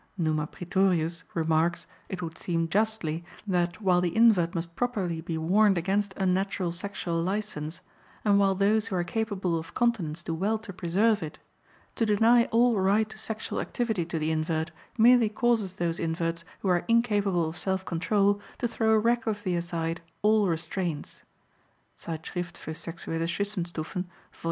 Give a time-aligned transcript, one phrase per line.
[0.17, 5.77] Numa Praetorius remarks, it would seem justly, that while the invert must properly be warned
[5.77, 7.81] against unnatural sexual license,
[8.25, 11.37] and while those who are capable of continence do well to preserve it,
[11.93, 16.67] to deny all right to sexual activity to the invert merely causes those inverts who
[16.67, 21.21] are incapable of self control to throw recklessly aside all restraints
[21.95, 24.39] (Zeitschrift für sexuelle Zwischenstufen, vol.